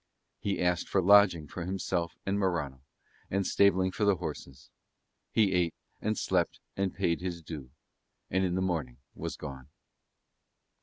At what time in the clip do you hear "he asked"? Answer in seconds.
0.39-0.89